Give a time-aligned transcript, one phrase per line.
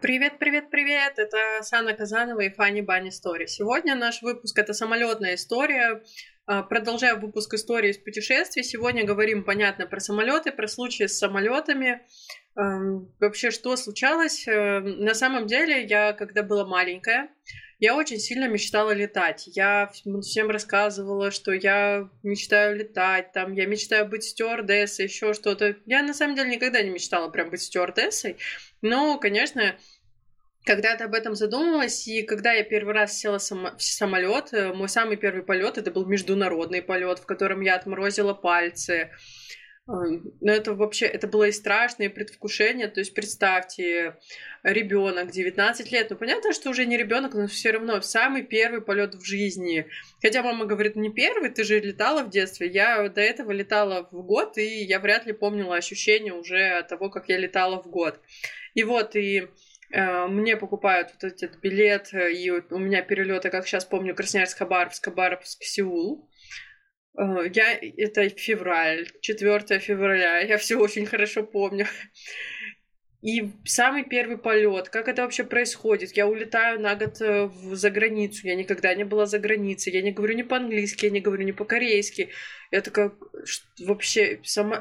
[0.00, 1.14] Привет, привет, привет!
[1.16, 3.48] Это Сана Казанова и Фанни Бани Стори.
[3.48, 6.04] Сегодня наш выпуск это самолетная история.
[6.46, 12.06] А, продолжая выпуск истории из путешествий, сегодня говорим, понятно, про самолеты, про случаи с самолетами.
[12.54, 14.46] Вообще, что случалось?
[14.46, 17.30] Э, на самом деле, я, когда была маленькая,
[17.78, 19.44] я очень сильно мечтала летать.
[19.46, 19.90] Я
[20.22, 25.76] всем рассказывала, что я мечтаю летать, там, я мечтаю быть стюардессой, еще что-то.
[25.86, 28.36] Я на самом деле никогда не мечтала прям быть стюардессой,
[28.82, 29.76] но, конечно,
[30.64, 34.88] когда ты об этом задумалась, и когда я первый раз села в самолет, э, мой
[34.88, 39.10] самый первый полет это был международный полет, в котором я отморозила пальцы.
[39.88, 42.88] Но это вообще, это было и страшное предвкушение.
[42.88, 44.16] То есть представьте,
[44.62, 49.14] ребенок 19 лет, ну понятно, что уже не ребенок, но все равно самый первый полет
[49.14, 49.86] в жизни.
[50.20, 52.68] Хотя мама говорит, не первый, ты же летала в детстве.
[52.68, 57.08] Я до этого летала в год, и я вряд ли помнила ощущение уже от того,
[57.08, 58.20] как я летала в год.
[58.74, 59.48] И вот, и
[59.90, 65.06] э, мне покупают вот этот билет, и у меня перелеты, как сейчас помню, Красноярск, Хабаровск,
[65.06, 66.28] Хабаровск, Сеул.
[66.28, 66.37] Э,
[67.18, 71.86] я, это февраль, 4 февраля, я все очень хорошо помню.
[73.20, 76.16] И самый первый полет, как это вообще происходит?
[76.16, 80.02] Я улетаю на год э, в, за границу, я никогда не была за границей, я
[80.02, 82.30] не говорю ни по-английски, я не говорю ни по-корейски.
[82.70, 83.14] Это как
[83.80, 84.80] вообще сама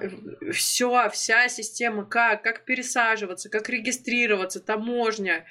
[0.51, 5.47] все, вся система, как, как пересаживаться, как регистрироваться, таможня,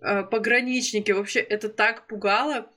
[0.00, 2.68] э, пограничники, вообще это так пугало.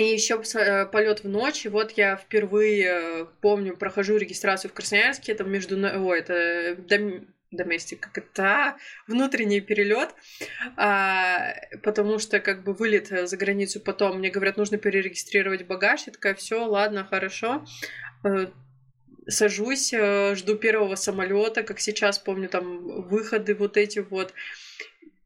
[0.00, 1.66] И еще э, полет в ночь.
[1.66, 5.76] И вот я впервые помню, прохожу регистрацию в Красноярске, это между...
[5.76, 6.74] Ой, это
[7.50, 8.76] доместик, как это
[9.08, 10.14] внутренний перелет,
[10.76, 16.12] а, потому что как бы вылет за границу потом, мне говорят, нужно перерегистрировать багаж, я
[16.12, 17.66] такая, все, ладно, хорошо,
[18.24, 18.46] э,
[19.26, 24.32] сажусь, э, жду первого самолета, как сейчас помню, там выходы вот эти вот,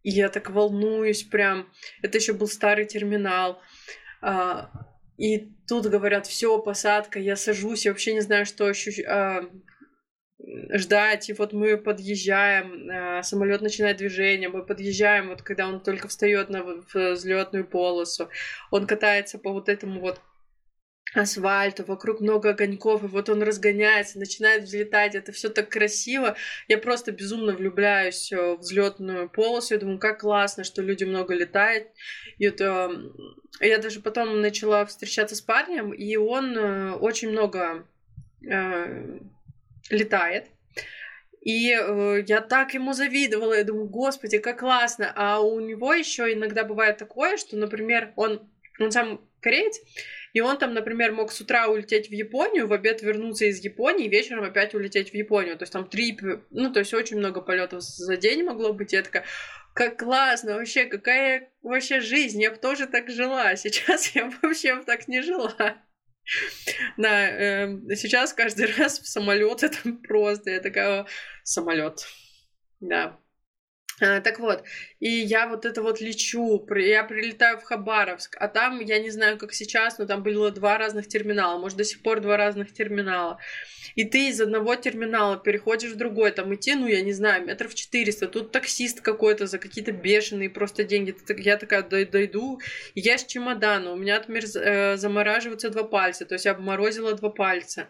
[0.03, 3.63] и я так волнуюсь прям, это еще был старый терминал, а,
[5.17, 9.51] и тут говорят, все, посадка, я сажусь, я вообще не знаю, что ощущаю, а,
[10.73, 16.09] ждать, и вот мы подъезжаем, э, самолет начинает движение, мы подъезжаем, вот когда он только
[16.09, 18.29] встает на взлетную полосу,
[18.71, 20.21] он катается по вот этому вот
[21.15, 26.37] асфальту, вокруг много огоньков, и вот он разгоняется, начинает взлетать, это все так красиво.
[26.69, 31.89] Я просто безумно влюбляюсь в взлетную полосу, я думаю, как классно, что люди много летают.
[32.39, 32.91] И это...
[33.61, 37.87] Я даже потом начала встречаться с парнем, и он э, очень много
[38.45, 39.19] э,
[39.91, 40.49] летает.
[41.41, 45.13] И э, я так ему завидовала, я думаю, господи, как классно.
[45.15, 48.49] А у него еще иногда бывает такое, что, например, он,
[48.81, 49.79] он сам кореец,
[50.35, 54.09] и он там, например, мог с утра улететь в Японию, в обед вернуться из Японии,
[54.09, 55.57] вечером опять улететь в Японию.
[55.57, 56.19] То есть там три,
[56.51, 58.93] ну, то есть очень много полетов за день могло быть.
[58.93, 59.25] И я такая,
[59.75, 63.55] как классно, вообще, какая вообще жизнь, я бы тоже так жила.
[63.55, 65.55] Сейчас я вообще так не жила.
[66.97, 69.79] Да, э, сейчас каждый раз в самолет это
[70.09, 71.07] просто, я такая,
[71.45, 72.09] самолет.
[72.81, 73.21] Да.
[74.01, 74.65] А, так вот,
[74.99, 79.39] и я вот это вот лечу, я прилетаю в Хабаровск, а там, я не знаю,
[79.39, 83.39] как сейчас, но там было два разных терминала, может, до сих пор два разных терминала.
[83.95, 87.75] И ты из одного терминала переходишь в другой, там идти, ну, я не знаю, метров
[87.75, 91.15] 400, тут таксист какой-то за какие-то бешеные просто деньги.
[91.39, 92.61] Я такая дойду,
[92.97, 94.57] я с чемодана, у меня отмерз...
[94.57, 97.89] Э, замораживаются два пальца, то есть я обморозила два пальца.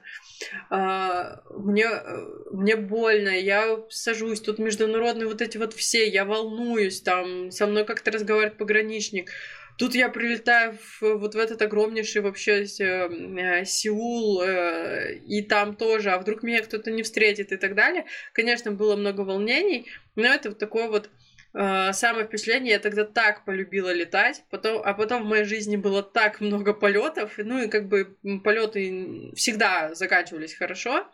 [0.69, 6.25] А, мне, э, мне больно, я сажусь, тут международные вот эти вот все все, я
[6.25, 9.31] волнуюсь, там, со мной как-то разговаривает пограничник.
[9.79, 16.11] Тут я прилетаю в, вот в этот огромнейший вообще э, Сеул, э, и там тоже,
[16.11, 18.07] а вдруг меня кто-то не встретит и так далее.
[18.33, 21.11] Конечно, было много волнений, но это вот такое вот
[21.55, 26.41] самое впечатление, я тогда так полюбила летать, потом, а потом в моей жизни было так
[26.41, 31.07] много полетов, ну и как бы полеты всегда заканчивались хорошо,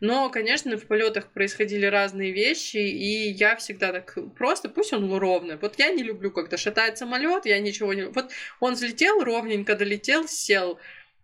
[0.00, 5.56] но, конечно, в полетах происходили разные вещи, и я всегда так просто, пусть он ровный.
[5.56, 8.06] Вот я не люблю, когда шатает самолет, я ничего не...
[8.06, 8.30] Вот
[8.60, 10.80] он взлетел ровненько, долетел, сел.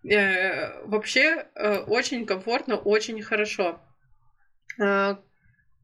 [0.09, 3.81] Э, вообще э, очень комфортно, очень хорошо.
[4.81, 5.21] А,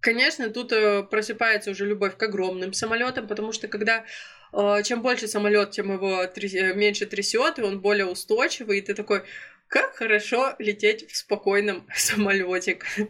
[0.05, 4.05] Конечно, тут э, просыпается уже любовь к огромным самолетам, потому что когда
[4.53, 6.23] э, чем больше самолет, тем его.
[6.25, 9.23] Э, меньше трясет, и он более устойчивый, и ты такой,
[9.67, 12.79] как хорошо лететь в спокойном самолете.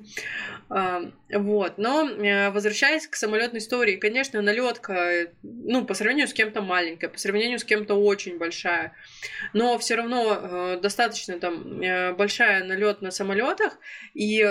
[0.71, 1.75] А, вот.
[1.77, 2.09] Но
[2.51, 7.65] возвращаясь к самолетной истории, конечно, налетка, ну, по сравнению с кем-то маленькая, по сравнению с
[7.65, 8.95] кем-то очень большая,
[9.53, 11.81] но все равно достаточно там
[12.17, 13.79] большая налет на самолетах,
[14.15, 14.43] и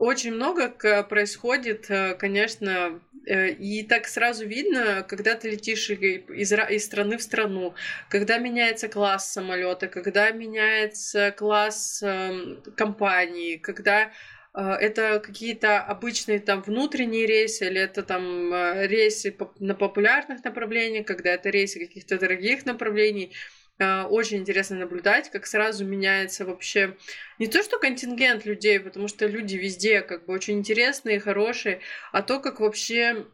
[0.00, 0.70] очень много
[1.04, 7.22] происходит, э, конечно, э, и так сразу видно, когда ты летишь из, из страны в
[7.22, 7.74] страну,
[8.08, 14.10] когда меняется класс самолета, когда меняется класс эм, компании, когда
[14.54, 18.54] э, это какие-то обычные там внутренние рейсы, или это там
[18.86, 23.34] рейсы на популярных направлениях, когда это рейсы каких-то дорогих направлений.
[23.80, 26.96] А, очень интересно наблюдать, как сразу меняется вообще
[27.38, 31.80] не то, что контингент людей, потому что люди везде как бы очень интересные, хорошие,
[32.12, 33.24] а то, как вообще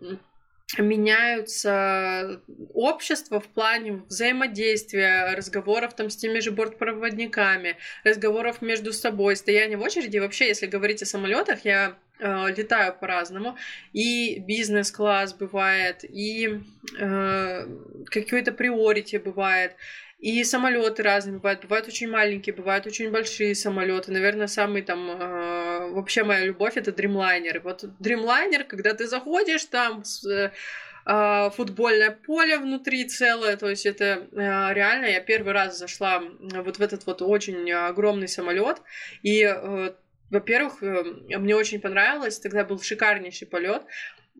[0.78, 2.40] меняются
[2.74, 9.82] общества в плане взаимодействия, разговоров там с теми же бортпроводниками, разговоров между собой, стояние в
[9.82, 10.18] очереди.
[10.18, 13.56] Вообще, если говорить о самолетах, я э, летаю по-разному.
[13.92, 16.60] И бизнес-класс бывает, и
[16.98, 17.66] э,
[18.06, 19.76] какой-то приорити бывает.
[20.18, 21.62] И самолеты разные бывают.
[21.62, 24.12] Бывают очень маленькие, бывают очень большие самолеты.
[24.12, 27.60] Наверное, самый там э, вообще моя любовь это дримлайнер.
[27.60, 34.26] Вот дримлайнер, когда ты заходишь там с, э, футбольное поле внутри целое, то есть это
[34.32, 35.06] э, реально.
[35.06, 38.80] Я первый раз зашла вот в этот вот очень огромный самолет
[39.22, 39.92] и э,
[40.30, 41.04] во-первых, э,
[41.38, 43.82] мне очень понравилось, тогда был шикарнейший полет.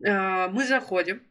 [0.05, 1.21] Э, мы заходим,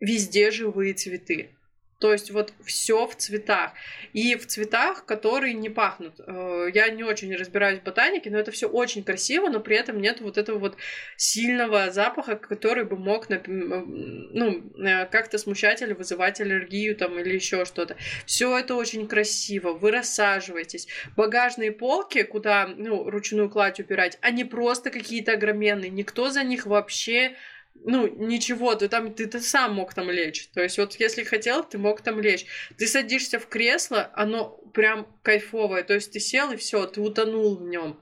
[0.00, 1.56] везде живые цветы.
[2.04, 3.72] То есть вот все в цветах.
[4.12, 6.16] И в цветах, которые не пахнут.
[6.18, 9.98] Э, я не очень разбираюсь в ботанике, но это все очень красиво, но при этом
[10.02, 10.76] нет вот этого вот
[11.16, 17.64] сильного запаха, который бы мог ну, э, как-то смущать или вызывать аллергию там или еще
[17.64, 17.96] что-то.
[18.26, 19.72] Все это очень красиво.
[19.72, 20.88] Вы рассаживаетесь.
[21.16, 25.88] Багажные полки, куда ну, ручную кладь убирать, они просто какие-то огроменные.
[25.88, 27.34] Никто за них вообще
[27.74, 30.48] ну, ничего, ты там, ты, ты сам мог там лечь.
[30.54, 32.46] То есть вот если хотел, ты мог там лечь.
[32.78, 35.82] Ты садишься в кресло, оно прям кайфовое.
[35.82, 38.00] То есть ты сел и все, ты утонул в нем.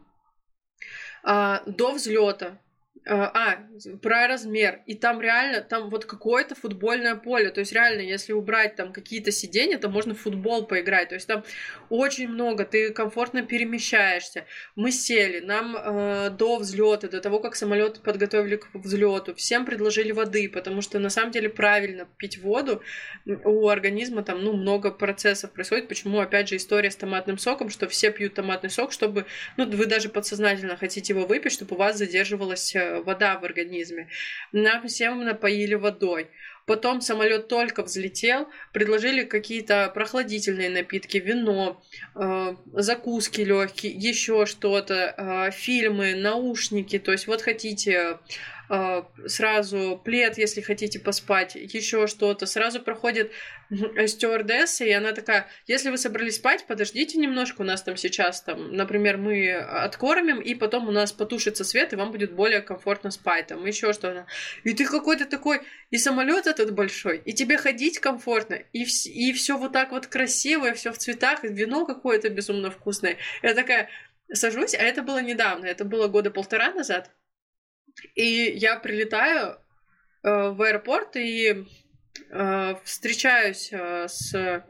[1.25, 2.61] А, до взлета
[3.05, 3.59] а,
[4.01, 4.81] про размер.
[4.87, 7.51] И там реально, там вот какое-то футбольное поле.
[7.51, 11.09] То есть реально, если убрать там какие-то сиденья, то можно в футбол поиграть.
[11.09, 11.43] То есть там
[11.91, 14.47] очень много, ты комфортно перемещаешься.
[14.77, 20.13] Мы сели, нам э, до взлета, до того, как самолет подготовили к взлету, всем предложили
[20.13, 22.83] воды, потому что на самом деле правильно пить воду.
[23.27, 25.89] У организма там, ну, много процессов происходит.
[25.89, 29.27] Почему, опять же, история с томатным соком, что все пьют томатный сок, чтобы,
[29.57, 34.09] ну, вы даже подсознательно хотите его выпить, чтобы у вас задерживалось э, вода в организме.
[34.53, 36.29] Нам всем напоили водой.
[36.67, 41.83] Потом самолет только взлетел, предложили какие-то прохладительные напитки, вино,
[42.15, 47.01] э, закуски легкие, еще что-то, э, фильмы, наушники.
[47.01, 48.21] То есть вот хотите
[49.27, 52.47] сразу плед, если хотите поспать, еще что-то.
[52.47, 53.31] Сразу проходит
[54.07, 58.75] стюардесса, и она такая, если вы собрались спать, подождите немножко, у нас там сейчас, там,
[58.75, 63.49] например, мы откормим, и потом у нас потушится свет, и вам будет более комфортно спать,
[63.49, 64.27] там, еще что-то.
[64.65, 65.61] И ты какой-то такой,
[65.91, 70.07] и самолет этот большой, и тебе ходить комфортно, и, вс- и все вот так вот
[70.07, 73.19] красиво, и все в цветах, и вино какое-то безумно вкусное.
[73.43, 73.91] Я такая
[74.33, 77.11] сажусь, а это было недавно, это было года полтора назад,
[78.15, 79.59] и я прилетаю
[80.23, 81.67] э, в аэропорт, и
[82.31, 84.65] э, встречаюсь э, с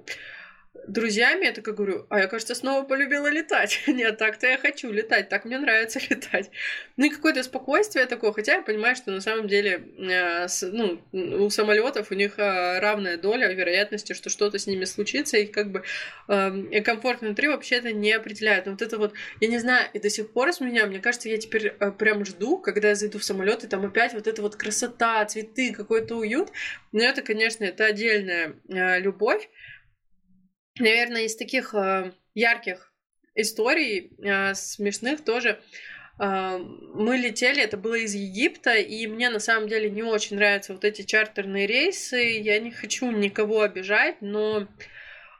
[0.86, 3.82] друзьями, я такая говорю, а я, кажется, снова полюбила летать.
[3.86, 6.50] Нет, так-то я хочу летать, так мне нравится летать.
[6.96, 11.00] Ну и какое-то спокойствие такое, хотя я понимаю, что на самом деле э, с, ну,
[11.12, 15.70] у самолетов у них э, равная доля вероятности, что что-то с ними случится, и как
[15.70, 15.84] бы
[16.28, 18.66] э, комфорт внутри вообще это не определяет.
[18.66, 21.28] Но вот это вот, я не знаю, и до сих пор с меня, мне кажется,
[21.28, 24.42] я теперь э, прям жду, когда я зайду в самолет, и там опять вот эта
[24.42, 26.48] вот красота, цветы, какой-то уют.
[26.92, 29.48] Но это, конечно, это отдельная э, любовь.
[30.78, 32.92] Наверное, из таких э, ярких
[33.34, 35.60] историй, э, смешных тоже,
[36.18, 40.72] э, мы летели, это было из Египта, и мне на самом деле не очень нравятся
[40.72, 42.40] вот эти чартерные рейсы.
[42.40, 44.68] Я не хочу никого обижать, но,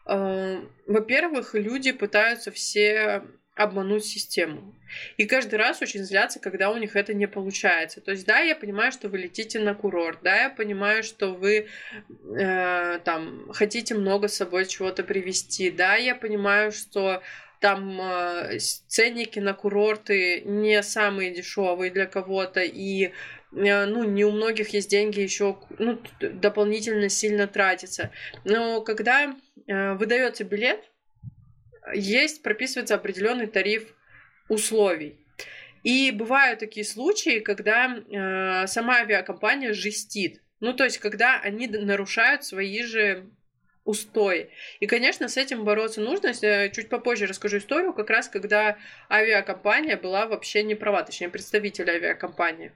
[0.05, 3.23] во-первых, люди пытаются все
[3.55, 4.75] обмануть систему.
[5.17, 8.01] И каждый раз очень злятся, когда у них это не получается.
[8.01, 11.69] То есть, да, я понимаю, что вы летите на курорт, да, я понимаю, что вы
[12.39, 17.23] э, там хотите много с собой чего-то привезти, да, я понимаю, что
[17.61, 23.11] там э, ценники на курорты не самые дешевые для кого-то, и э,
[23.53, 28.11] ну, не у многих есть деньги еще ну, дополнительно сильно тратиться.
[28.45, 30.81] Но когда э, выдается билет,
[31.95, 33.95] есть, прописывается определенный тариф
[34.49, 35.19] условий.
[35.83, 40.41] И бывают такие случаи, когда э, сама авиакомпания жестит.
[40.61, 43.27] Ну, то есть, когда они нарушают свои же
[43.85, 44.51] устой.
[44.79, 46.33] И, конечно, с этим бороться нужно.
[46.71, 48.79] Чуть попозже расскажу историю, как раз когда
[49.11, 52.73] авиакомпания была вообще не права, точнее, представитель авиакомпании.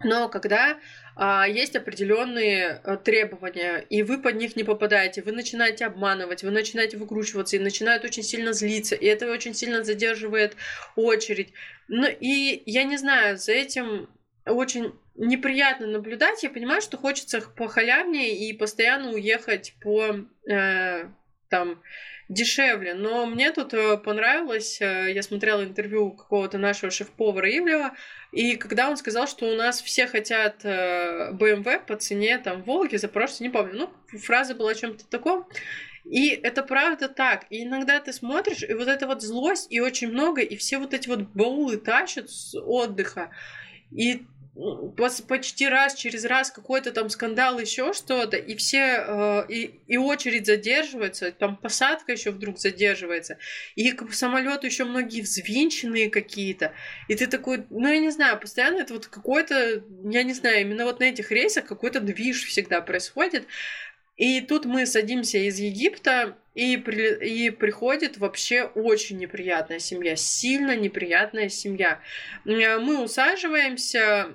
[0.00, 0.78] Но когда
[1.16, 6.50] а, есть определенные а, требования, и вы под них не попадаете, вы начинаете обманывать, вы
[6.50, 10.54] начинаете выкручиваться, и начинают очень сильно злиться, и это очень сильно задерживает
[10.94, 11.52] очередь.
[11.88, 14.08] Ну и я не знаю, за этим
[14.46, 16.42] очень неприятно наблюдать.
[16.42, 20.14] Я понимаю, что хочется похалявнее и постоянно уехать по
[20.48, 21.08] э,
[21.48, 21.82] там
[22.28, 22.94] дешевле.
[22.94, 27.94] Но мне тут э, понравилось, э, я смотрела интервью какого-то нашего шеф-повара Ивлева,
[28.32, 32.96] и когда он сказал, что у нас все хотят BMW э, по цене там Волги,
[32.96, 35.48] Запорожца, не помню, ну, фраза была о чем-то таком.
[36.04, 37.46] И это правда так.
[37.50, 40.94] И иногда ты смотришь, и вот эта вот злость, и очень много, и все вот
[40.94, 43.30] эти вот баулы тащат с отдыха.
[43.90, 44.22] И
[45.28, 50.46] почти раз через раз какой-то там скандал, еще что-то, и все, э, и, и очередь
[50.46, 53.38] задерживается, там посадка еще вдруг задерживается,
[53.76, 56.72] и к самолету еще многие взвинченные какие-то,
[57.08, 60.84] и ты такой, ну я не знаю, постоянно это вот какой-то, я не знаю, именно
[60.84, 63.46] вот на этих рейсах какой-то движ всегда происходит,
[64.16, 70.74] и тут мы садимся из Египта, и, при, и приходит вообще очень неприятная семья, сильно
[70.74, 72.00] неприятная семья.
[72.44, 74.34] Мы усаживаемся,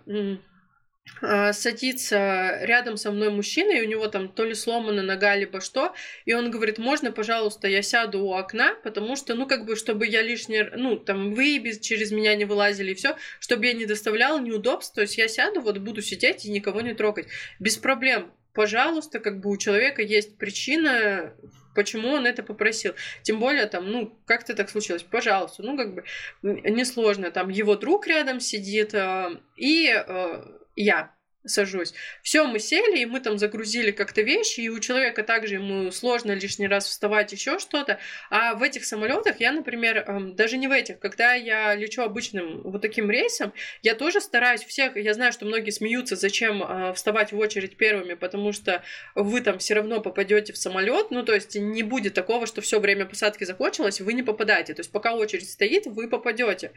[1.22, 5.60] а, садится рядом со мной мужчина, и у него там то ли сломана нога, либо
[5.60, 9.75] что, и он говорит, можно, пожалуйста, я сяду у окна, потому что, ну, как бы,
[9.75, 13.74] чтобы я лишний, ну, там, вы без, через меня не вылазили, и все, чтобы я
[13.74, 17.27] не доставляла неудобств, то есть я сяду, вот буду сидеть и никого не трогать,
[17.60, 21.34] без проблем, пожалуйста, как бы у человека есть причина,
[21.74, 22.94] почему он это попросил.
[23.24, 26.03] Тем более, там, ну, как-то так случилось, пожалуйста, ну, как бы,
[26.42, 30.44] несложно, там, его друг рядом сидит, э, и э,
[30.75, 31.13] я
[31.46, 31.94] сажусь.
[32.22, 36.32] Все, мы сели, и мы там загрузили как-то вещи, и у человека также ему сложно
[36.32, 38.00] лишний раз вставать, еще что-то.
[38.30, 42.62] А в этих самолетах я, например, эм, даже не в этих, когда я лечу обычным
[42.64, 47.32] вот таким рейсом, я тоже стараюсь всех, я знаю, что многие смеются, зачем э, вставать
[47.32, 48.84] в очередь первыми, потому что
[49.16, 52.80] вы там все равно попадете в самолет, ну то есть не будет такого, что все
[52.80, 54.74] время посадки закончилось, вы не попадаете.
[54.74, 56.72] То есть пока очередь стоит, вы попадете.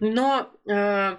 [0.00, 1.16] Но э,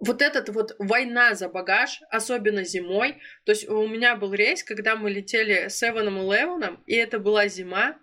[0.00, 3.20] вот этот вот война за багаж, особенно зимой.
[3.44, 7.18] То есть у меня был рейс, когда мы летели с Эваном и Левоном, и это
[7.18, 7.96] была зима,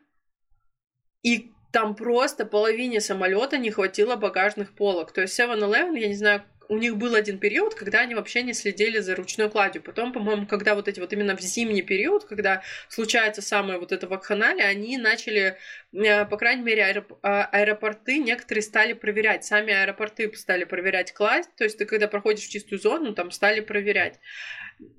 [1.24, 5.12] и там просто половине самолета не хватило багажных полок.
[5.12, 8.44] То есть Seven Eleven, я не знаю, у них был один период, когда они вообще
[8.44, 9.82] не следили за ручной кладью.
[9.82, 14.08] Потом, по-моему, когда вот эти вот именно в зимний период, когда случается самое вот это
[14.08, 15.58] вакханалия, они начали,
[15.94, 19.46] э, по крайней мере, а, аэропорты некоторые стали проверять.
[19.46, 21.48] Сами аэропорты стали проверять кладь.
[21.58, 24.20] То есть ты, когда проходишь в чистую зону, там стали проверять.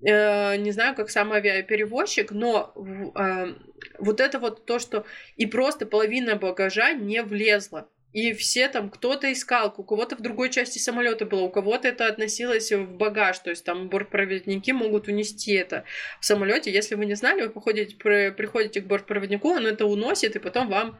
[0.06, 2.72] Э, не знаю, как сам авиаперевозчик, но
[3.14, 3.54] э,
[3.98, 5.04] вот это вот то, что
[5.36, 7.88] и просто половина багажа не влезла.
[8.16, 12.06] И все там, кто-то искал, у кого-то в другой части самолета было, у кого-то это
[12.06, 15.84] относилось в багаж, то есть там бортпроводники могут унести это
[16.18, 16.72] в самолете.
[16.72, 20.98] Если вы не знали, вы походите, приходите к бортпроводнику, он это уносит, и потом вам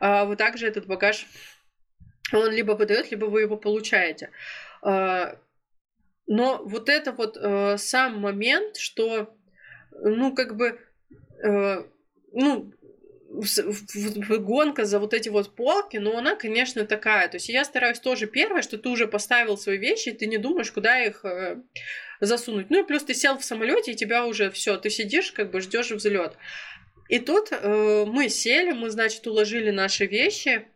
[0.00, 1.28] а, вы также этот багаж
[2.32, 4.30] он либо выдает, либо вы его получаете.
[4.82, 5.38] А,
[6.26, 9.32] но вот это вот а, сам момент, что,
[9.92, 10.80] ну, как бы,
[11.44, 11.86] а,
[12.32, 12.72] ну,
[14.38, 17.28] гонка за вот эти вот полки, но она, конечно, такая.
[17.28, 20.38] То есть я стараюсь тоже первое, что ты уже поставил свои вещи, и ты не
[20.38, 21.56] думаешь, куда их э,
[22.20, 22.70] засунуть.
[22.70, 25.60] Ну и плюс ты сел в самолете, и тебя уже все, ты сидишь, как бы
[25.60, 26.36] ждешь взлет.
[27.08, 30.66] И тут э, мы сели, мы, значит, уложили наши вещи,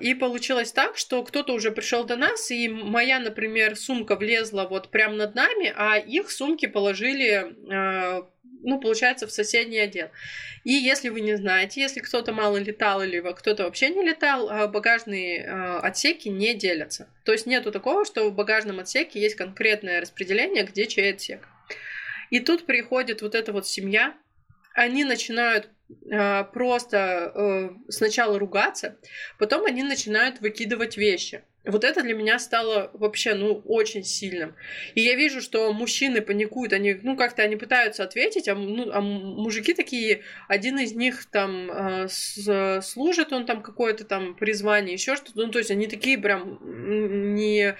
[0.00, 4.90] и получилось так, что кто-то уже пришел до нас, и моя, например, сумка влезла вот
[4.90, 8.22] прямо над нами, а их сумки положили э,
[8.62, 10.08] ну, получается, в соседний отдел.
[10.64, 14.66] И если вы не знаете, если кто-то мало летал или кто-то вообще не летал, а,
[14.66, 15.44] багажные
[15.78, 17.08] отсеки не делятся.
[17.24, 21.48] То есть нету такого, что в багажном отсеке есть конкретное распределение, где чей отсек.
[22.30, 24.14] И тут приходит вот эта вот семья,
[24.74, 25.68] они начинают э,
[26.52, 28.96] просто э, сначала ругаться,
[29.38, 31.42] потом они начинают выкидывать вещи.
[31.66, 34.54] Вот это для меня стало вообще, ну, очень сильным.
[34.94, 39.00] И я вижу, что мужчины паникуют, они, ну, как-то они пытаются ответить, а, ну, а
[39.00, 42.08] мужики такие, один из них там э,
[42.82, 47.76] служит, он там какое-то там призвание, еще что-то, ну, то есть они такие прям не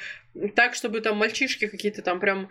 [0.57, 2.49] так, чтобы там мальчишки какие-то там прям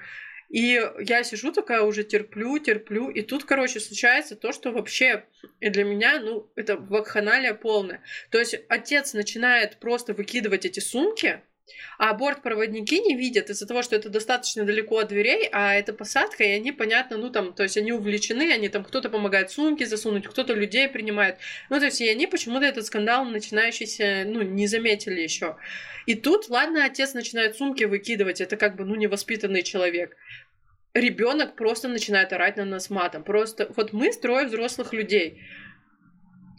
[0.55, 5.25] и я сижу такая уже терплю, терплю, и тут, короче, случается то, что вообще
[5.59, 8.01] для меня, ну, это вакханалия полная.
[8.31, 11.41] То есть отец начинает просто выкидывать эти сумки,
[11.97, 16.43] А бортпроводники не видят из-за того, что это достаточно далеко от дверей, а это посадка,
[16.43, 20.27] и они, понятно, ну там, то есть они увлечены, они там, кто-то помогает сумки засунуть,
[20.27, 21.37] кто-то людей принимает.
[21.69, 25.57] Ну, то есть и они почему-то этот скандал начинающийся, ну, не заметили еще.
[26.05, 30.15] И тут, ладно, отец начинает сумки выкидывать, это как бы, ну, невоспитанный человек
[30.95, 33.23] ребенок просто начинает орать на нас матом.
[33.23, 35.43] Просто вот мы строим взрослых людей.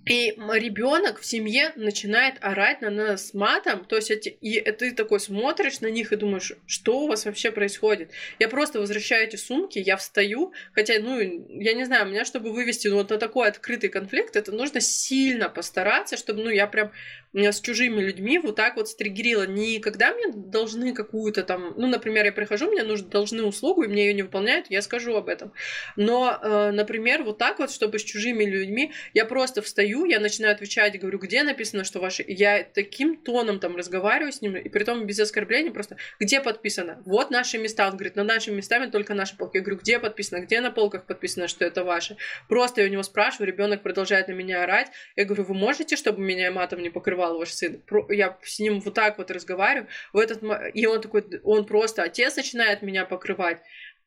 [0.06, 4.10] И ребенок в семье начинает орать на нас матом, то есть
[4.40, 8.12] и ты такой смотришь на них и думаешь, что у вас вообще происходит?
[8.38, 12.86] Я просто возвращаю эти сумки, я встаю, хотя, ну, я не знаю, меня, чтобы вывести
[12.86, 16.92] вот на такой открытый конфликт, это нужно сильно постараться, чтобы, ну, я прям
[17.34, 19.46] с чужими людьми вот так вот стригерила.
[19.46, 23.88] Не когда мне должны какую-то там, ну, например, я прихожу, мне нужно должны услугу, и
[23.88, 25.52] мне ее не выполняют, я скажу об этом.
[25.96, 30.54] Но, э, например, вот так вот, чтобы с чужими людьми, я просто встаю, я начинаю
[30.54, 32.24] отвечать, говорю, где написано, что ваши...
[32.26, 37.02] Я таким тоном там разговариваю с ним, и при том без оскорбления просто, где подписано?
[37.04, 37.86] Вот наши места.
[37.86, 39.56] Он говорит, на нашими местами только наши полки.
[39.56, 40.40] Я говорю, где подписано?
[40.40, 42.16] Где на полках подписано, что это ваше?
[42.48, 44.88] Просто я у него спрашиваю, ребенок продолжает на меня орать.
[45.14, 47.82] Я говорю, вы можете, чтобы меня матом не покрывал ваш сын.
[48.08, 49.88] Я с ним вот так вот разговариваю.
[50.12, 50.42] В этот...
[50.74, 53.62] И он такой, он просто, отец начинает меня покрывать.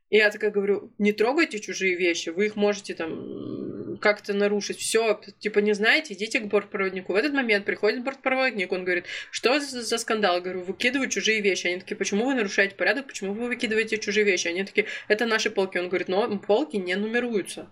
[0.09, 4.79] И я такая говорю, не трогайте чужие вещи, вы их можете там как-то нарушить.
[4.79, 7.13] Все, типа, не знаете, идите к бортпроводнику.
[7.13, 10.35] В этот момент приходит бортпроводник, он говорит, что за, скандал?
[10.35, 11.67] Я говорю, выкидывают чужие вещи.
[11.67, 14.47] Они такие, почему вы нарушаете порядок, почему вы выкидываете чужие вещи?
[14.47, 15.77] Они такие, это наши полки.
[15.77, 17.69] Он говорит, но полки не нумеруются.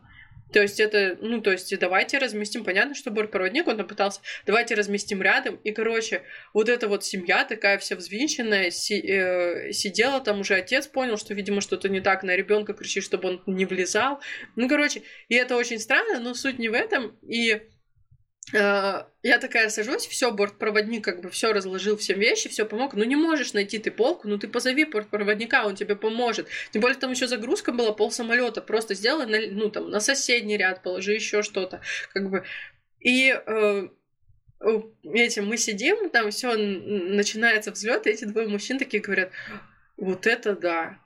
[0.53, 5.21] То есть это, ну, то есть давайте разместим, понятно, что бортпроводник, он пытался, давайте разместим
[5.21, 6.23] рядом, и, короче,
[6.53, 11.33] вот эта вот семья такая вся взвинченная, си, э, сидела там уже, отец понял, что,
[11.33, 14.19] видимо, что-то не так, на ребенка кричит, чтобы он не влезал,
[14.55, 17.61] ну, короче, и это очень странно, но суть не в этом, и
[18.53, 22.93] я такая сажусь, все, бортпроводник как бы все разложил, все вещи, все помог.
[22.93, 26.47] Ну не можешь найти ты полку, ну ты позови бортпроводника, он тебе поможет.
[26.71, 30.55] Тем более там еще загрузка была пол самолета, просто сделай, на, ну там на соседний
[30.55, 31.81] ряд положи еще что-то,
[32.13, 32.45] как бы.
[32.99, 33.87] И э,
[35.03, 39.31] этим мы сидим, там все начинается взлет, эти двое мужчин такие говорят,
[39.97, 40.99] вот это да,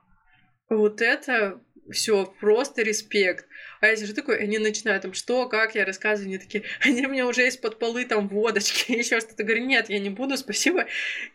[0.70, 1.60] вот это
[1.90, 3.48] все, просто респект.
[3.80, 7.26] А я сижу такой, они начинают там, что, как, я рассказываю, они такие, они меня
[7.26, 9.44] уже из-под полы там водочки, еще что-то.
[9.44, 10.86] Говорю, нет, я не буду, спасибо.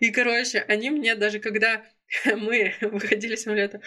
[0.00, 1.84] И, короче, они мне даже, когда
[2.24, 3.80] мы выходили с самолета,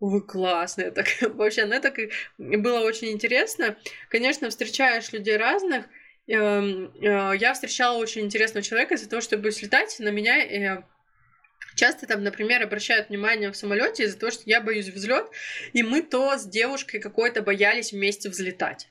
[0.00, 0.90] вы классные.
[0.90, 1.92] Так, вообще, ну, это
[2.38, 3.76] было очень интересно.
[4.08, 5.86] Конечно, встречаешь людей разных.
[6.26, 10.82] Эм, э, я встречала очень интересного человека из-за того, чтобы слетать на меня э,
[11.74, 15.26] Часто там, например, обращают внимание в самолете из-за того, что я боюсь взлет,
[15.72, 18.88] и мы то с девушкой какой-то боялись вместе взлетать.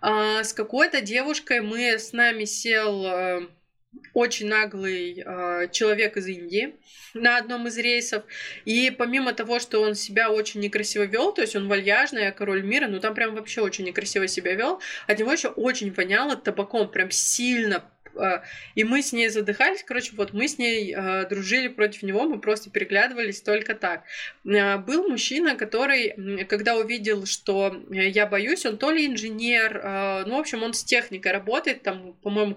[0.00, 3.40] А с какой-то девушкой мы с нами сел э,
[4.14, 6.74] очень наглый э, человек из Индии
[7.14, 8.24] на одном из рейсов.
[8.64, 12.62] И помимо того, что он себя очень некрасиво вел, то есть он вальяжный, а король
[12.62, 16.90] мира, ну там прям вообще очень некрасиво себя вел, от него еще очень воняло табаком,
[16.90, 17.90] прям сильно
[18.74, 22.40] и мы с ней задыхались, короче, вот мы с ней э, дружили против него, мы
[22.40, 24.04] просто переглядывались только так.
[24.44, 30.36] Э, был мужчина, который, когда увидел, что я боюсь, он то ли инженер, э, ну,
[30.36, 32.54] в общем, он с техникой работает, там, по-моему,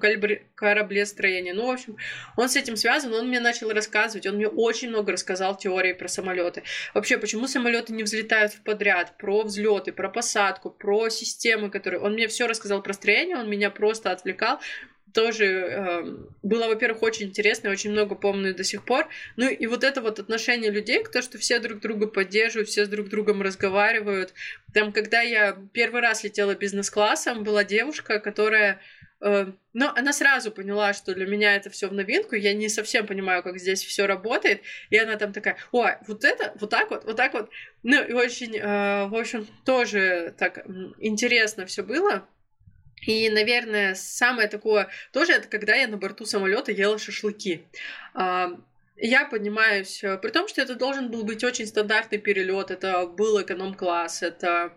[0.56, 1.98] кораблестроение, ну, в общем,
[2.38, 6.08] он с этим связан, он мне начал рассказывать, он мне очень много рассказал теории про
[6.08, 6.64] самолеты.
[6.94, 12.02] Вообще, почему самолеты не взлетают в подряд, про взлеты, про посадку, про системы, которые...
[12.02, 14.60] Он мне все рассказал про строение, он меня просто отвлекал
[15.16, 16.04] тоже э,
[16.44, 19.08] было, во-первых, очень интересно, очень много помню до сих пор.
[19.38, 22.90] Ну и вот это вот отношение людей тому, что все друг друга поддерживают, все с
[22.90, 24.34] друг другом разговаривают.
[24.74, 28.82] Там, когда я первый раз летела бизнес-классом, была девушка, которая
[29.22, 33.08] э, но она сразу поняла, что для меня это все в новинку, я не совсем
[33.08, 37.06] понимаю, как здесь все работает, и она там такая, ой, вот это, вот так вот,
[37.06, 37.50] вот так вот,
[37.84, 40.66] ну и очень, э, в общем, тоже так
[41.00, 42.28] интересно все было.
[43.06, 47.64] И, наверное, самое такое тоже это когда я на борту самолета ела шашлыки.
[48.14, 48.52] А,
[48.98, 53.42] я поднимаюсь, э, при том, что это должен был быть очень стандартный перелет, это был
[53.42, 54.74] эконом-класс, это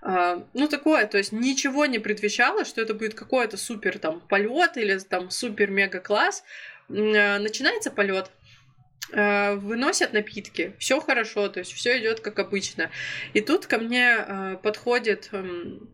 [0.00, 4.76] а, ну, такое, то есть ничего не предвещало, что это будет какой-то супер там полет
[4.76, 6.44] или там супер-мега-класс.
[6.88, 8.30] Э, начинается полет,
[9.12, 12.90] э, выносят напитки, все хорошо, то есть все идет как обычно.
[13.34, 15.88] И тут ко мне подходит эм,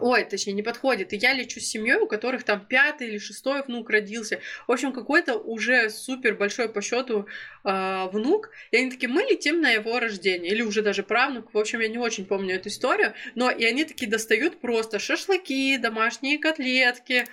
[0.00, 1.12] ой, точнее, не подходит.
[1.12, 4.40] И я лечу с семьей, у которых там пятый или шестой внук родился.
[4.66, 7.26] В общем, какой-то уже супер большой по счету
[7.64, 8.50] э, внук.
[8.70, 10.52] И они такие, мы летим на его рождение.
[10.52, 11.52] Или уже даже правнук.
[11.52, 13.14] В общем, я не очень помню эту историю.
[13.34, 17.26] Но и они такие достают просто шашлыки, домашние котлетки,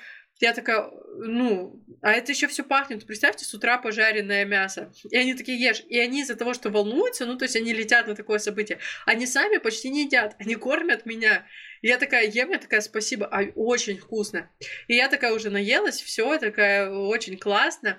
[0.43, 3.07] Я такая, ну, а это еще все пахнет.
[3.07, 4.91] Представьте, с утра пожаренное мясо.
[5.09, 5.81] И они такие ешь.
[5.87, 9.25] И они из-за того, что волнуются, ну, то есть они летят на такое событие, они
[9.25, 10.35] сами почти не едят.
[10.39, 11.47] Они кормят меня.
[11.81, 14.51] И я такая ем, я такая, спасибо, а очень вкусно.
[14.89, 17.97] И я такая уже наелась, все, такая очень классно.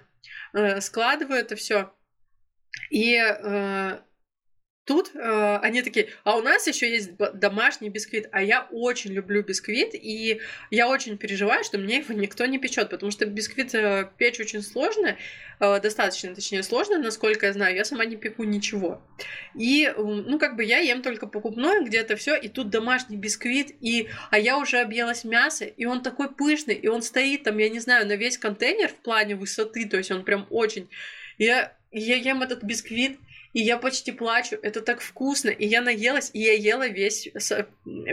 [0.53, 1.95] Э, складываю это все.
[2.91, 4.01] И э,
[4.85, 9.43] Тут э, они такие, а у нас еще есть домашний бисквит, а я очень люблю
[9.43, 14.11] бисквит, и я очень переживаю, что мне его никто не печет, потому что бисквит э,
[14.19, 15.17] печь очень сложно,
[15.59, 19.03] э, достаточно, точнее, сложно, насколько я знаю, я сама не пеку ничего.
[19.55, 24.11] И, ну, как бы я ем только покупное где-то все, и тут домашний бисквит, и,
[24.31, 27.81] а я уже объелась мясо, и он такой пышный, и он стоит там, я не
[27.81, 30.91] знаю, на весь контейнер в плане высоты, то есть он прям очень...
[31.39, 33.19] Я, я ем этот бисквит,
[33.55, 37.29] и я почти плачу, это так вкусно, и я наелась, и я ела весь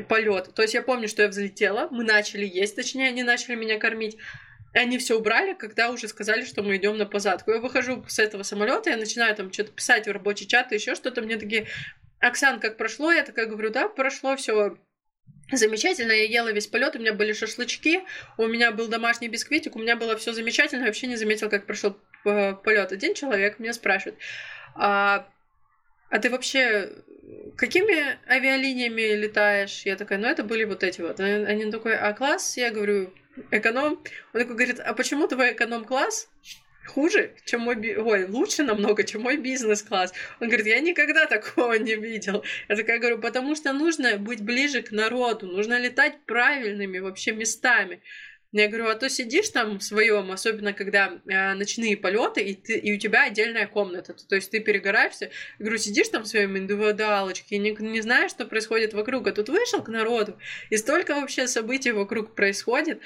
[0.08, 0.54] полет.
[0.54, 4.18] То есть я помню, что я взлетела, мы начали есть, точнее, они начали меня кормить,
[4.74, 7.52] они все убрали, когда уже сказали, что мы идем на посадку.
[7.52, 11.22] Я выхожу с этого самолета, я начинаю там что-то писать в рабочий чат, еще что-то.
[11.22, 11.68] Мне такие,
[12.20, 13.12] Оксан, как прошло?
[13.12, 14.78] Я такая говорю, да, прошло все
[15.52, 16.12] замечательно.
[16.12, 18.02] Я ела весь полет, у меня были шашлычки,
[18.38, 20.82] у меня был домашний бисквитик, у меня было все замечательно.
[20.82, 22.94] Я вообще не заметила, как прошел э, полет.
[22.94, 24.20] Один человек меня спрашивает,
[24.76, 25.28] а,
[26.10, 26.92] а ты вообще
[27.56, 29.84] какими авиалиниями летаешь?
[29.86, 31.20] Я такая, ну это были вот эти вот.
[31.20, 32.58] Они такой, а класс?
[32.58, 33.14] Я говорю,
[33.52, 34.04] эконом.
[34.34, 36.30] Он такой говорит, а почему твой эконом-класс
[36.88, 37.76] хуже, чем мой...
[37.96, 40.14] Ой, лучше намного, чем мой бизнес-класс.
[40.40, 42.44] Он говорит, я никогда такого не видел.
[42.68, 48.02] Я такая говорю, потому что нужно быть ближе к народу, нужно летать правильными вообще местами.
[48.54, 52.78] Я говорю, а то сидишь там в своем, особенно когда э, ночные полеты, и, ты,
[52.78, 54.14] и у тебя отдельная комната.
[54.14, 55.26] То есть ты перегораешься.
[55.58, 59.28] Я говорю, сидишь там в своем индивидуалочке, не, не знаешь, что происходит вокруг.
[59.28, 60.38] А тут вышел к народу,
[60.70, 63.00] и столько вообще событий вокруг происходит.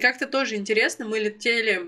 [0.00, 1.04] Как-то тоже интересно.
[1.04, 1.86] Мы летели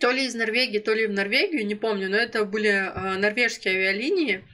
[0.00, 3.74] то ли из Норвегии, то ли в Норвегию, не помню, но это были э, норвежские
[3.74, 4.44] авиалинии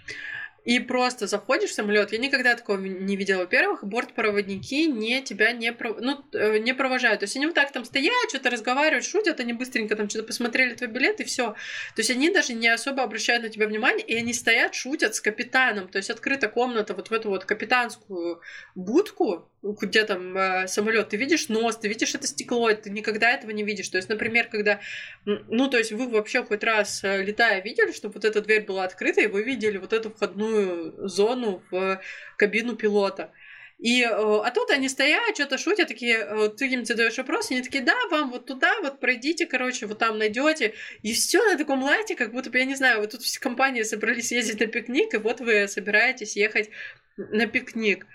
[0.64, 2.12] и просто заходишь в самолет.
[2.12, 3.40] Я никогда такого не видела.
[3.40, 7.20] Во-первых, бортпроводники не тебя не, ну, э, не провожают.
[7.20, 10.75] То есть они вот так там стоят, что-то разговаривают, шутят, они быстренько там что-то посмотрели
[10.75, 11.53] твой билет и все.
[11.94, 15.20] То есть они даже не особо обращают на тебя внимание, и они стоят, шутят с
[15.20, 15.88] капитаном.
[15.88, 18.40] То есть открыта комната вот в эту вот капитанскую
[18.75, 23.51] будку, где там э, самолет, ты видишь нос, ты видишь это стекло, ты никогда этого
[23.51, 23.88] не видишь.
[23.88, 24.81] То есть, например, когда,
[25.25, 28.85] ну, то есть вы вообще хоть раз э, летая видели, чтобы вот эта дверь была
[28.85, 32.01] открыта, и вы видели вот эту входную зону в
[32.37, 33.33] кабину пилота.
[33.79, 37.55] И, э, а тут они стоят, что-то шутят, такие, э, ты им задаешь вопрос, и
[37.55, 40.73] они такие, да, вам вот туда, вот пройдите, короче, вот там найдете.
[41.03, 43.83] И все на таком лайте, как будто бы, я не знаю, вот тут все компании
[43.83, 46.70] собрались ездить на пикник, и вот вы собираетесь ехать
[47.16, 48.07] на пикник.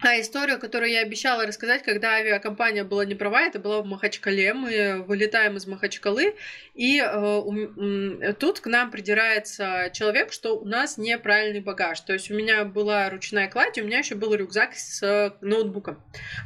[0.00, 4.54] А историю, которую я обещала рассказать, когда авиакомпания была не права, это было в Махачкале.
[4.54, 6.36] Мы вылетаем из Махачкалы,
[6.74, 12.00] и э, тут к нам придирается человек, что у нас неправильный багаж.
[12.02, 16.00] То есть у меня была ручная кладь, и у меня еще был рюкзак с ноутбуком.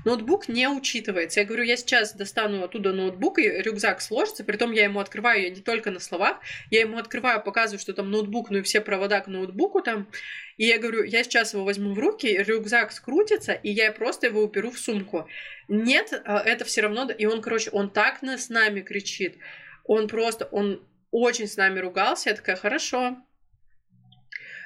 [0.06, 1.40] Ноутбук не учитывается.
[1.40, 5.50] Я говорю, я сейчас достану оттуда ноутбук, и рюкзак сложится, притом я ему открываю, я
[5.50, 6.38] не только на словах,
[6.70, 10.08] я ему открываю, показываю, что там ноутбук, ну и все провода к ноутбуку там,
[10.56, 14.42] и я говорю, я сейчас его возьму в руки, рюкзак скрутится, и я просто его
[14.42, 15.28] уберу в сумку.
[15.68, 17.10] Нет, а, это все равно...
[17.10, 19.38] И он, короче, он так с нами кричит.
[19.84, 22.30] Он просто, он очень с нами ругался.
[22.30, 23.16] Я такая, хорошо,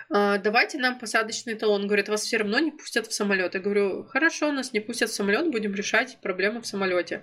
[0.09, 1.83] а, давайте нам посадочный талон.
[1.83, 3.55] Он говорит, вас все равно не пустят в самолет.
[3.55, 7.23] Я говорю, хорошо, нас не пустят в самолет, будем решать проблемы в самолете.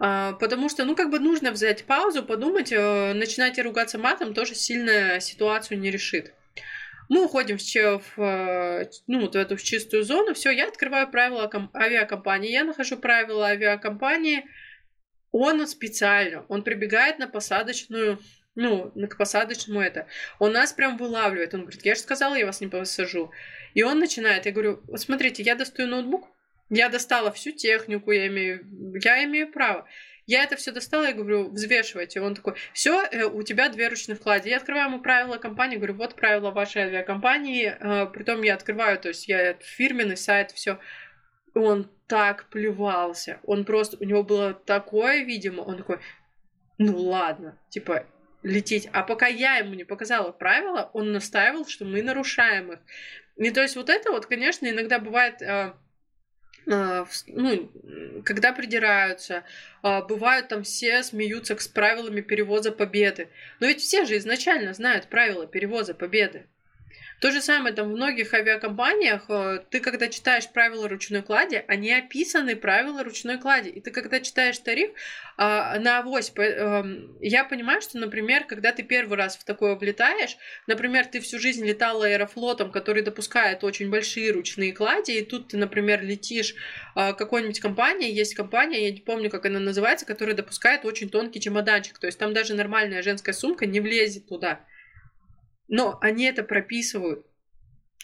[0.00, 4.54] А, потому что, ну, как бы нужно взять паузу, подумать, э, начинать ругаться матом тоже
[4.54, 6.34] сильно ситуацию не решит.
[7.08, 7.62] Мы уходим в,
[8.16, 10.34] в, э, ну, вот в эту чистую зону.
[10.34, 12.50] Все, я открываю правила авиакомпании.
[12.50, 14.44] Я нахожу правила авиакомпании.
[15.32, 18.20] Он специально, он прибегает на посадочную,
[18.54, 20.06] ну, к посадочному это.
[20.38, 21.54] Он нас прям вылавливает.
[21.54, 23.32] Он говорит, я же сказала, я вас не посажу.
[23.74, 26.28] И он начинает, я говорю, вот смотрите, я достаю ноутбук,
[26.70, 28.64] я достала всю технику, я имею,
[29.02, 29.88] я имею право.
[30.26, 32.20] Я это все достала и говорю, взвешивайте.
[32.20, 34.48] Он такой, все, э, у тебя две ручных клади.
[34.48, 37.76] Я открываю ему правила компании, говорю, вот правила вашей авиакомпании.
[37.78, 40.78] Э, притом я открываю, то есть я фирменный сайт, все.
[41.54, 43.38] Он так плевался.
[43.44, 45.98] Он просто, у него было такое, видимо, он такой,
[46.78, 48.06] ну ладно, типа,
[48.42, 48.88] лететь.
[48.92, 52.78] А пока я ему не показала правила, он настаивал, что мы нарушаем их.
[53.36, 55.74] И то есть вот это вот, конечно, иногда бывает э,
[56.66, 57.70] ну,
[58.24, 59.44] когда придираются,
[59.82, 63.28] а, бывают там все смеются с правилами перевоза победы.
[63.60, 66.46] Но ведь все же изначально знают правила перевоза победы.
[67.24, 71.90] То же самое там в многих авиакомпаниях, э, ты когда читаешь правила ручной клади, они
[71.90, 73.70] описаны правила ручной клади.
[73.70, 74.90] И ты когда читаешь тариф
[75.38, 80.36] а, на авось, эм, я понимаю, что, например, когда ты первый раз в такое влетаешь,
[80.66, 85.56] например, ты всю жизнь летал аэрофлотом, который допускает очень большие ручные клади, и тут ты,
[85.56, 86.54] например, летишь
[86.94, 91.40] а, какой-нибудь компании, есть компания, я не помню, как она называется, которая допускает очень тонкий
[91.40, 94.60] чемоданчик, то есть там даже нормальная женская сумка не влезет туда.
[95.68, 97.26] Но они это прописывают.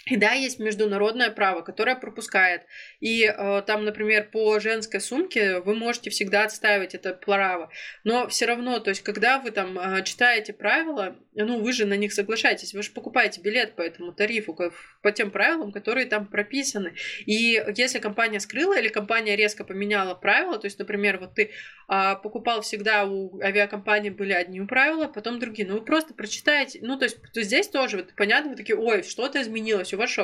[0.06, 2.62] И да, есть международное право, которое пропускает.
[3.00, 7.70] И э, там, например, по женской сумке вы можете всегда отстаивать это право.
[8.02, 11.94] Но все равно, то есть, когда вы там э, читаете правила, ну, вы же на
[11.94, 14.56] них соглашаетесь, вы же покупаете билет по этому тарифу,
[15.02, 16.94] по тем правилам, которые там прописаны.
[17.26, 21.50] И если компания скрыла или компания резко поменяла правила, то есть, например, вот ты
[21.88, 26.98] э, покупал всегда у авиакомпании были одни правила, потом другие, ну, вы просто прочитаете, ну,
[26.98, 30.16] то есть, то здесь тоже, вот, понятно, вы такие, ой, что-то изменилось, у вас.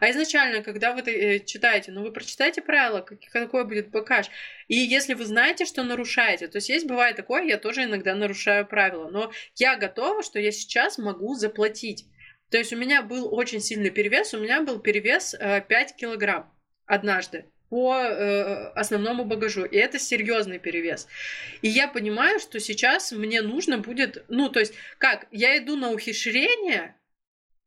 [0.00, 3.00] А изначально, когда вы э, читаете, ну вы прочитайте правила,
[3.32, 4.26] какой будет бэкаш.
[4.68, 8.66] И если вы знаете, что нарушаете, то есть есть бывает такое, я тоже иногда нарушаю
[8.66, 12.06] правила, но я готова, что я сейчас могу заплатить.
[12.50, 16.52] То есть у меня был очень сильный перевес, у меня был перевес 5 э, килограмм
[16.86, 19.64] однажды по э, основному багажу.
[19.64, 21.08] И это серьезный перевес.
[21.62, 25.90] И я понимаю, что сейчас мне нужно будет, ну, то есть, как, я иду на
[25.90, 26.94] ухищрение,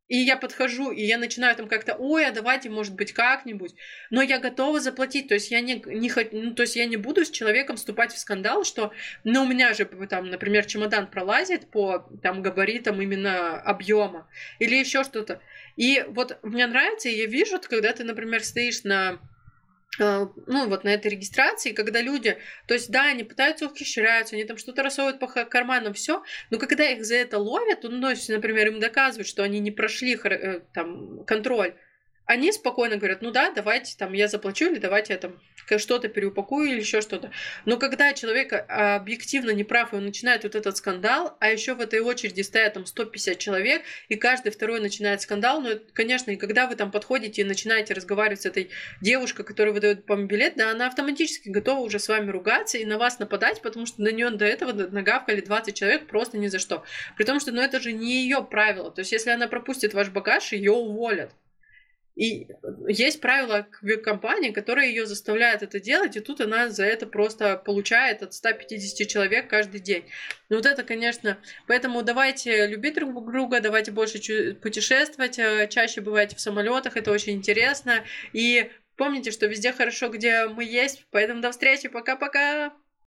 [0.08, 3.76] и я подхожу, и я начинаю там как-то, ой, а давайте, может быть, как-нибудь.
[4.10, 5.28] Но я готова заплатить.
[5.28, 8.18] То есть я не, не, ну, то есть я не буду с человеком вступать в
[8.18, 8.94] скандал, что,
[9.24, 15.04] ну, у меня же там, например, чемодан пролазит по там габаритам именно объема или еще
[15.04, 15.42] что-то.
[15.76, 19.20] И вот мне нравится, и я вижу, когда ты, например, стоишь на
[20.00, 24.58] ну, вот на этой регистрации, когда люди, то есть, да, они пытаются ухищряются, они там
[24.58, 28.68] что-то рассовывают по карманам, все, но когда их за это ловят, ну, то есть, например,
[28.68, 31.76] им доказывают, что они не прошли э, там контроль,
[32.28, 35.40] они спокойно говорят, ну да, давайте там я заплачу, или давайте я там
[35.78, 37.32] что-то переупакую или еще что-то.
[37.66, 41.74] Но когда человек а, объективно не прав, и он начинает вот этот скандал, а еще
[41.74, 46.36] в этой очереди стоят там 150 человек, и каждый второй начинает скандал, ну, конечно, и
[46.36, 48.70] когда вы там подходите и начинаете разговаривать с этой
[49.02, 52.98] девушкой, которая выдает по билет, да, она автоматически готова уже с вами ругаться и на
[52.98, 56.84] вас нападать, потому что на нее до этого нагавкали 20 человек просто ни за что.
[57.16, 58.92] При том, что, ну, это же не ее правило.
[58.92, 61.32] То есть, если она пропустит ваш багаж, ее уволят.
[62.18, 62.48] И
[62.88, 63.68] есть правила
[64.04, 69.08] компании, которые ее заставляют это делать, и тут она за это просто получает от 150
[69.08, 70.04] человек каждый день.
[70.50, 76.36] Ну вот это, конечно, поэтому давайте любить друг друга, давайте больше путешествовать, э, чаще бывайте
[76.36, 78.04] в самолетах, это очень интересно.
[78.34, 81.06] И помните, что везде хорошо, где мы есть.
[81.12, 82.74] Поэтому до встречи, пока-пока!